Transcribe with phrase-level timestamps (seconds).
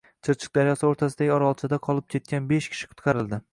[0.27, 3.45] Chirchiq daryosi o‘rtasidagi orolchada qolib ketgan besh kishi qutqarildi